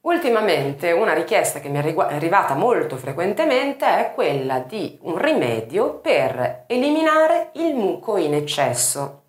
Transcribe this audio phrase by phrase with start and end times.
[0.00, 6.64] Ultimamente una richiesta che mi è arrivata molto frequentemente è quella di un rimedio per
[6.68, 9.22] eliminare il muco in eccesso.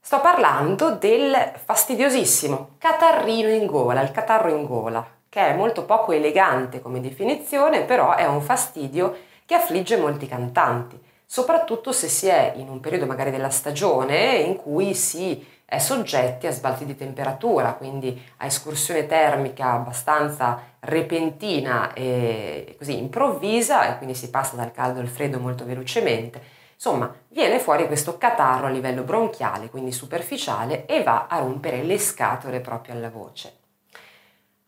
[0.00, 6.12] Sto parlando del fastidiosissimo catarrino in gola, il catarro in gola, che è molto poco
[6.12, 9.14] elegante come definizione, però è un fastidio
[9.44, 14.56] che affligge molti cantanti soprattutto se si è in un periodo magari della stagione in
[14.56, 22.74] cui si è soggetti a sbalzi di temperatura, quindi a escursione termica abbastanza repentina e
[22.76, 26.42] così improvvisa e quindi si passa dal caldo al freddo molto velocemente.
[26.74, 31.98] Insomma, viene fuori questo catarro a livello bronchiale, quindi superficiale, e va a rompere le
[32.00, 33.59] scatole proprio alla voce.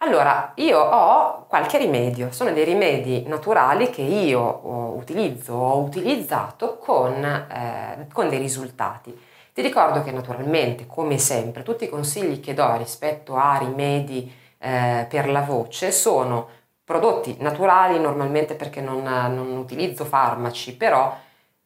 [0.05, 7.25] Allora, io ho qualche rimedio, sono dei rimedi naturali che io utilizzo, ho utilizzato con,
[7.25, 9.17] eh, con dei risultati.
[9.53, 15.07] Ti ricordo che naturalmente, come sempre, tutti i consigli che do rispetto a rimedi eh,
[15.09, 16.49] per la voce sono
[16.83, 21.17] prodotti naturali normalmente perché non, non utilizzo farmaci, però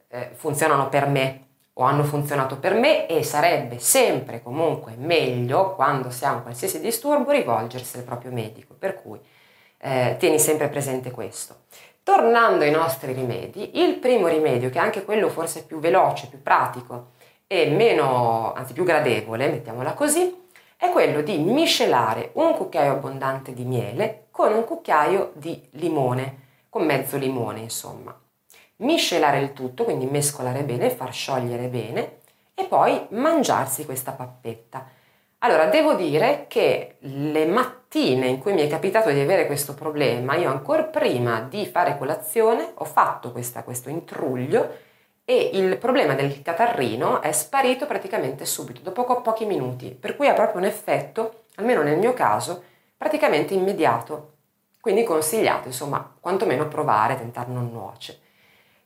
[0.09, 1.46] eh, funzionano per me,
[1.79, 6.81] o hanno funzionato per me e sarebbe sempre comunque meglio quando si ha un qualsiasi
[6.81, 9.21] disturbo rivolgersi al proprio medico, per cui
[9.79, 11.65] eh, tieni sempre presente questo.
[12.03, 16.43] Tornando ai nostri rimedi, il primo rimedio, che è anche quello forse più veloce, più
[16.43, 17.09] pratico
[17.47, 20.45] e meno, anzi più gradevole, mettiamola così,
[20.77, 26.85] è quello di miscelare un cucchiaio abbondante di miele con un cucchiaio di limone, con
[26.85, 28.19] mezzo limone insomma
[28.79, 32.19] miscelare il tutto, quindi mescolare bene, far sciogliere bene
[32.55, 34.87] e poi mangiarsi questa pappetta.
[35.41, 40.35] Allora, devo dire che le mattine in cui mi è capitato di avere questo problema,
[40.35, 44.85] io ancora prima di fare colazione ho fatto questa, questo intruglio
[45.25, 50.29] e il problema del catarrino è sparito praticamente subito, dopo po- pochi minuti, per cui
[50.29, 52.63] ha proprio un effetto, almeno nel mio caso,
[52.97, 54.33] praticamente immediato.
[54.81, 58.21] Quindi consigliato, insomma, quantomeno provare, tentare non nuoce.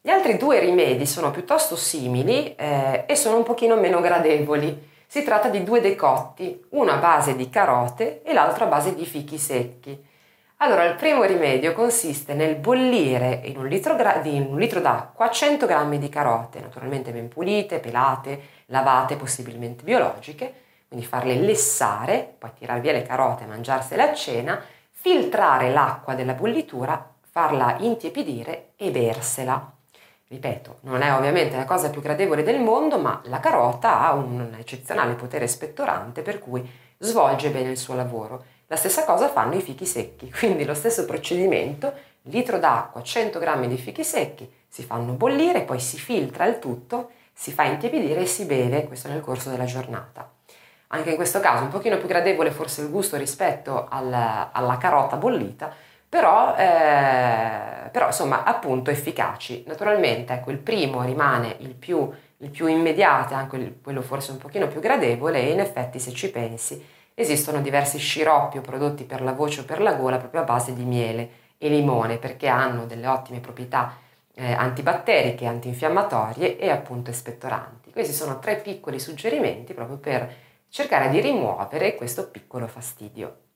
[0.02, 4.88] Gli altri due rimedi sono piuttosto simili eh, e sono un pochino meno gradevoli.
[5.06, 9.04] Si tratta di due decotti, uno a base di carote e l'altro a base di
[9.04, 10.02] fichi secchi.
[10.62, 15.28] Allora, il primo rimedio consiste nel bollire in un litro, gra- in un litro d'acqua
[15.28, 20.52] 100 g di carote, naturalmente ben pulite, pelate, lavate, possibilmente biologiche,
[20.88, 24.62] quindi farle lessare, poi tirare via le carote e mangiarsele a cena,
[24.92, 29.74] filtrare l'acqua della bollitura, farla intiepidire e bersela.
[30.30, 34.54] Ripeto, non è ovviamente la cosa più gradevole del mondo, ma la carota ha un
[34.56, 36.64] eccezionale potere spettorante per cui
[36.98, 38.44] svolge bene il suo lavoro.
[38.68, 41.92] La stessa cosa fanno i fichi secchi, quindi lo stesso procedimento,
[42.22, 47.10] litro d'acqua, 100 g di fichi secchi, si fanno bollire, poi si filtra il tutto,
[47.32, 50.30] si fa intiepidire e si beve, questo nel corso della giornata.
[50.92, 55.16] Anche in questo caso un pochino più gradevole forse il gusto rispetto alla, alla carota
[55.16, 55.74] bollita,
[56.08, 59.64] però, eh, però insomma appunto efficaci.
[59.66, 64.38] Naturalmente ecco il primo rimane il più, il più immediato, anche il, quello forse un
[64.38, 69.20] pochino più gradevole e in effetti se ci pensi esistono diversi sciroppi o prodotti per
[69.20, 72.86] la voce o per la gola proprio a base di miele e limone perché hanno
[72.86, 73.94] delle ottime proprietà
[74.34, 77.90] eh, antibatteriche, antinfiammatorie e appunto espettoranti.
[77.90, 80.34] Questi sono tre piccoli suggerimenti proprio per
[80.70, 83.49] cercare di rimuovere questo piccolo fastidio.